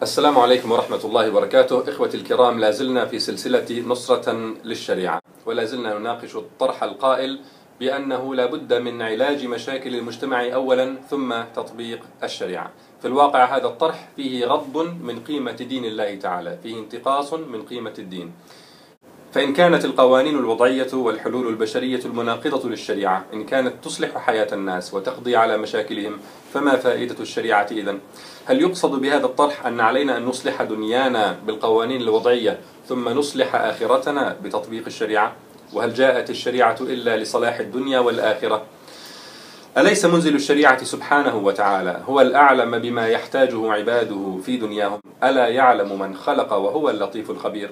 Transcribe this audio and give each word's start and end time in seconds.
السلام 0.00 0.38
عليكم 0.38 0.72
ورحمة 0.72 1.04
الله 1.04 1.28
وبركاته. 1.28 1.88
إخوتي 1.88 2.16
الكرام 2.16 2.60
لا 2.60 2.70
زلنا 2.70 3.04
في 3.06 3.18
سلسلة 3.18 3.84
نصرة 3.86 4.32
للشريعة 4.64 5.20
ولا 5.46 5.64
زلنا 5.64 5.98
نناقش 5.98 6.36
الطرح 6.36 6.82
القائل 6.82 7.40
بأنه 7.80 8.34
لا 8.34 8.46
بد 8.46 8.72
من 8.72 9.02
علاج 9.02 9.46
مشاكل 9.46 9.94
المجتمع 9.94 10.54
أولا 10.54 10.96
ثم 11.10 11.34
تطبيق 11.56 12.00
الشريعة. 12.22 12.70
في 13.00 13.08
الواقع 13.08 13.56
هذا 13.56 13.66
الطرح 13.66 14.08
فيه 14.16 14.46
غض 14.46 14.76
من 14.78 15.20
قيمة 15.20 15.52
دين 15.52 15.84
الله 15.84 16.14
تعالى 16.14 16.58
فيه 16.62 16.78
انتقاص 16.78 17.34
من 17.34 17.62
قيمة 17.62 17.94
الدين. 17.98 18.32
فإن 19.32 19.52
كانت 19.52 19.84
القوانين 19.84 20.38
الوضعية 20.38 20.94
والحلول 20.94 21.48
البشرية 21.48 22.00
المناقضة 22.04 22.68
للشريعة 22.68 23.24
إن 23.32 23.44
كانت 23.44 23.84
تصلح 23.84 24.18
حياة 24.18 24.48
الناس 24.52 24.94
وتقضي 24.94 25.36
على 25.36 25.58
مشاكلهم 25.58 26.18
فما 26.54 26.76
فائدة 26.76 27.16
الشريعة 27.20 27.66
إذن؟ 27.70 27.98
هل 28.44 28.60
يقصد 28.60 29.00
بهذا 29.00 29.26
الطرح 29.26 29.66
أن 29.66 29.80
علينا 29.80 30.16
أن 30.16 30.24
نصلح 30.24 30.62
دنيانا 30.62 31.36
بالقوانين 31.46 32.00
الوضعية 32.00 32.58
ثم 32.88 33.08
نصلح 33.08 33.54
آخرتنا 33.54 34.36
بتطبيق 34.44 34.82
الشريعة؟ 34.86 35.32
وهل 35.72 35.94
جاءت 35.94 36.30
الشريعة 36.30 36.76
إلا 36.80 37.16
لصلاح 37.16 37.58
الدنيا 37.58 37.98
والآخرة؟ 37.98 38.62
أليس 39.78 40.04
منزل 40.04 40.34
الشريعة 40.34 40.84
سبحانه 40.84 41.36
وتعالى؟ 41.36 42.00
هو 42.08 42.20
الأعلم 42.20 42.78
بما 42.78 43.08
يحتاجه 43.08 43.72
عباده 43.72 44.38
في 44.44 44.56
دنياهم. 44.56 45.00
ألا 45.24 45.48
يعلم 45.48 45.98
من 45.98 46.16
خلق 46.16 46.52
وهو 46.52 46.90
اللطيف 46.90 47.30
الخبير؟ 47.30 47.70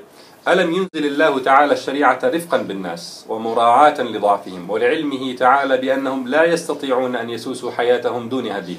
ألم 0.48 0.73
ينزل 0.73 1.07
الله 1.07 1.38
تعالى 1.38 1.73
الشريعة 1.73 2.19
رفقا 2.24 2.57
بالناس 2.57 3.27
ومراعاة 3.29 4.02
لضعفهم 4.02 4.71
ولعلمه 4.71 5.33
تعالى 5.33 5.77
بأنهم 5.77 6.29
لا 6.29 6.45
يستطيعون 6.45 7.16
أن 7.16 7.30
يسوسوا 7.30 7.71
حياتهم 7.71 8.29
دون 8.29 8.46
هديه؟ 8.46 8.79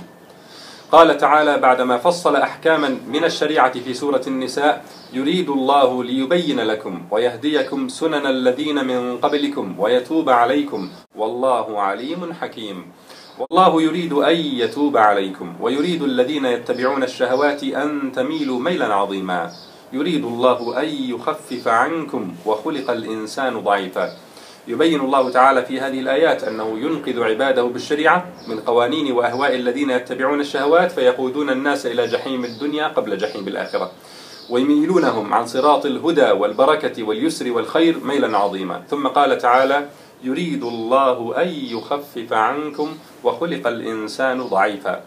قال 0.92 1.17
تعالى 1.17 1.58
بعدما 1.58 1.98
فصل 1.98 2.36
أحكاما 2.36 2.98
من 3.08 3.23
الشريعة 3.23 3.80
في 3.80 3.94
سورة 3.94 4.22
النساء 4.28 4.86
يريد 5.14 5.50
الله 5.50 6.04
ليبين 6.04 6.59
لكم 6.59 7.02
ويهديكم 7.12 7.88
سنن 7.88 8.25
الذين 8.25 8.86
من 8.86 9.17
قبلكم 9.17 9.80
ويتوب 9.80 10.30
عليكم 10.30 10.90
والله 11.16 11.81
عليم 11.81 12.34
حكيم. 12.34 12.92
والله 13.40 13.82
يريد 13.82 14.14
أن 14.14 14.36
يتوب 14.36 14.98
عليكم 14.98 15.54
ويريد 15.62 16.04
الذين 16.04 16.45
يتبعون 16.45 17.04
الشهوات 17.04 17.64
أن 17.64 18.12
تميلوا 18.12 18.59
ميلا 18.59 18.94
عظيما. 18.94 19.52
يريد 19.94 20.26
الله 20.26 20.81
أن 20.81 20.86
يخفف 20.86 21.68
عنكم 21.68 22.36
وخلق 22.46 22.92
الإنسان 22.92 23.59
ضعيفا. 23.59 24.14
يبين 24.68 25.00
الله 25.00 25.30
تعالى 25.30 25.66
في 25.66 25.80
هذه 25.80 26.00
الآيات 26.00 26.44
أنه 26.44 26.80
ينقذ 26.80 27.23
عباده 27.23 27.64
بالشريعة 27.64 28.26
من 28.48 28.59
قوانين 28.59 29.12
وأهواء 29.12 29.56
الذين 29.56 29.90
يتبعون 29.90 30.40
الشهوات 30.40 30.92
فيقودون 30.92 31.50
الناس 31.50 31.86
إلى 31.86 32.08
جحيم 32.08 32.46
الدنيا 32.46 32.88
قبل 32.88 33.18
جحيم 33.18 33.48
الآخرة. 33.48 33.92
ويميلونهم 34.50 35.34
عن 35.34 35.48
صراط 35.48 35.86
الهدى 35.86 36.31
والبركة 36.31 37.03
واليسر 37.03 37.52
والخير 37.52 38.00
ميلا 38.03 38.38
عظيما. 38.38 38.84
ثم 38.90 39.08
قال 39.08 39.38
تعالى 39.38 39.90
يريد 40.23 40.64
الله 40.64 41.42
أن 41.42 41.48
يخفف 41.48 42.34
عنكم 42.34 42.98
وخلق 43.23 43.67
الإنسان 43.67 44.42
ضعيفا. 44.42 45.02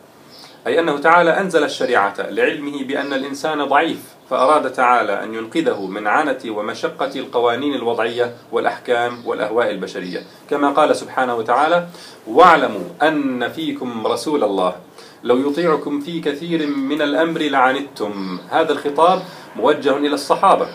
أي 0.66 0.80
أنه 0.80 0.98
تعالى 0.98 1.40
أنزل 1.40 1.64
الشريعة 1.64 2.14
لعلمه 2.18 2.84
بأن 2.84 3.12
الإنسان 3.12 3.64
ضعيف 3.64 3.98
فأراد 4.30 4.72
تعالى 4.72 5.24
أن 5.24 5.34
ينقذه 5.34 5.86
من 5.86 6.06
عنة 6.06 6.38
ومشقة 6.46 7.10
القوانين 7.16 7.74
الوضعية 7.74 8.34
والأحكام 8.52 9.26
والأهواء 9.26 9.70
البشرية. 9.70 10.22
كما 10.50 10.70
قال 10.70 10.96
سبحانه 10.96 11.34
وتعالى 11.34 11.86
واعلموا 12.26 12.84
أن 13.02 13.48
فيكم 13.48 14.06
رسول 14.06 14.44
الله. 14.44 14.74
لو 15.24 15.50
يطيعكم 15.50 16.00
في 16.00 16.20
كثير 16.20 16.66
من 16.66 17.02
الأمر 17.02 17.40
لعنتم. 17.40 18.38
هذا 18.50 18.72
الخطاب 18.72 19.22
موجه 19.56 19.96
إلى 19.96 20.14
الصحابة. 20.14 20.68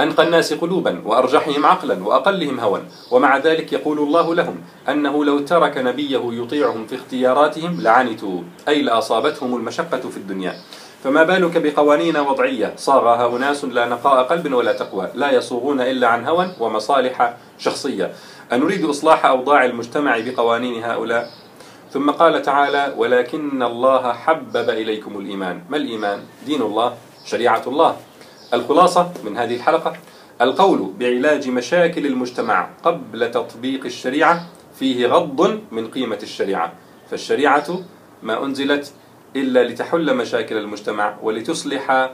أنقى 0.00 0.22
الناس 0.22 0.52
قلوبا 0.52 1.02
وأرجحهم 1.04 1.66
عقلا 1.66 2.04
وأقلهم 2.04 2.60
هوى 2.60 2.82
ومع 3.10 3.38
ذلك 3.38 3.72
يقول 3.72 3.98
الله 3.98 4.34
لهم 4.34 4.56
أنه 4.88 5.24
لو 5.24 5.38
ترك 5.38 5.78
نبيه 5.78 6.20
يطيعهم 6.24 6.86
في 6.86 6.94
اختياراتهم 6.94 7.80
لعنتوا 7.80 8.40
أي 8.68 8.82
لأصابتهم 8.82 9.56
المشقة 9.56 10.00
في 10.00 10.16
الدنيا. 10.16 10.54
فما 11.04 11.22
بالك 11.22 11.56
بقوانين 11.56 12.16
وضعية؟ 12.16 12.72
صاغها 12.76 13.36
أناس 13.36 13.64
لا 13.64 13.86
نقاء 13.86 14.22
قلب 14.22 14.52
ولا 14.52 14.72
تقوى 14.72 15.08
لا 15.14 15.30
يصوغون 15.32 15.80
إلا 15.80 16.08
عن 16.08 16.26
هوى 16.26 16.50
ومصالح 16.60 17.34
شخصية. 17.58 18.12
أنريد 18.52 18.84
إصلاح 18.84 19.26
أوضاع 19.26 19.64
المجتمع 19.64 20.18
بقوانين 20.18 20.84
هؤلاء؟ 20.84 21.30
ثم 21.90 22.10
قال 22.10 22.42
تعالى 22.42 22.94
ولكن 22.96 23.62
الله 23.62 24.12
حبب 24.12 24.70
إليكم 24.70 25.18
الإيمان. 25.18 25.62
ما 25.70 25.76
الإيمان؟ 25.76 26.20
دين 26.46 26.62
الله 26.62 26.94
شريعة 27.26 27.62
الله. 27.66 27.96
الخلاصة 28.52 29.10
من 29.24 29.38
هذه 29.38 29.56
الحلقة. 29.56 29.92
القول 30.40 30.92
بعلاج 30.98 31.48
مشاكل 31.48 32.06
المجتمع 32.06 32.68
قبل 32.82 33.30
تطبيق 33.30 33.84
الشريعة 33.84 34.46
فيه 34.78 35.06
غض 35.06 35.60
من 35.70 35.88
قيمة 35.88 36.18
الشريعة. 36.22 36.72
فالشريعة 37.10 37.78
ما 38.22 38.44
أنزلت 38.44 38.92
إلا 39.36 39.68
لتحل 39.68 40.16
مشاكل 40.16 40.56
المجتمع 40.56 41.16
ولتصلح 41.22 42.10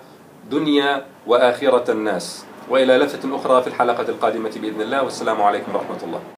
دنيا 0.50 1.06
وآخرة 1.26 1.92
الناس. 1.92 2.44
وإلى 2.68 2.98
لفتة 2.98 3.36
أخرى 3.36 3.62
في 3.62 3.68
الحلقة 3.68 4.08
القادمة 4.08 4.50
بإذن 4.56 4.80
الله. 4.80 5.02
والسلام 5.02 5.42
عليكم 5.42 5.74
ورحمة 5.74 6.02
الله. 6.02 6.20